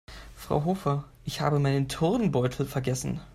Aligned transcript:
Frau 0.35 0.65
Hofer, 0.65 1.03
ich 1.25 1.41
habe 1.41 1.59
meinen 1.59 1.87
Turnbeutel 1.87 2.65
vergessen. 2.65 3.21